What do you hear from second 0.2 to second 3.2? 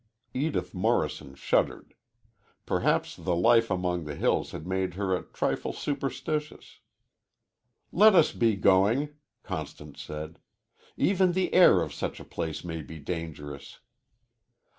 Edith Morrison shuddered. Perhaps